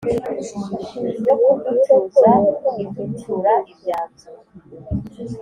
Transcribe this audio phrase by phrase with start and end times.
[1.25, 2.29] Yo kuducuza
[2.83, 4.29] iducura ibyanzu.